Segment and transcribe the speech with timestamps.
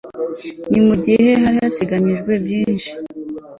[0.85, 2.91] mu gihe hari hateganijwe byinshi